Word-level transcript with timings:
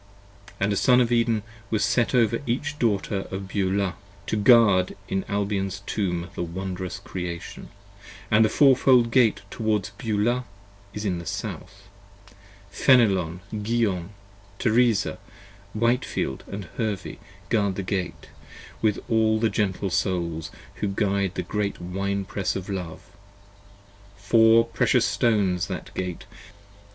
And 0.59 0.73
a 0.73 0.75
Son 0.75 0.99
of 0.99 1.11
Eden 1.11 1.43
was 1.69 1.85
set 1.85 2.15
over 2.15 2.41
each 2.47 2.79
Daughter 2.79 3.27
of 3.29 3.47
Beulah, 3.47 3.93
to 4.25 4.35
guard 4.35 4.97
In 5.07 5.23
Albion's 5.29 5.81
Tomb 5.85 6.27
the 6.33 6.41
wondrous 6.41 6.97
Creation: 6.97 7.69
& 8.03 8.29
the 8.31 8.49
Four 8.49 8.75
fold 8.75 9.11
Gate 9.11 9.41
50 9.41 9.45
Towards 9.55 9.89
Beulah 9.99 10.45
is 10.91 11.03
to 11.03 11.19
the 11.19 11.27
South: 11.27 11.87
Fenelon, 12.71 13.41
Guion, 13.53 14.09
Teresa, 14.57 15.19
Whitefield 15.75 16.45
& 16.61 16.77
Hervey 16.79 17.19
guard 17.49 17.75
that 17.75 17.85
Gate, 17.85 18.29
with 18.81 18.97
all 19.07 19.39
the 19.39 19.51
gentle 19.51 19.91
Souls 19.91 20.49
52 20.77 20.79
Who 20.79 20.87
guide 20.95 21.35
the 21.35 21.43
great 21.43 21.79
Wine 21.79 22.25
press 22.25 22.55
of 22.55 22.69
Love: 22.69 23.03
Four 24.17 24.65
precious 24.65 25.05
Stones 25.05 25.67
that 25.67 25.93
Gate: 25.93 26.21
p. 26.27 26.37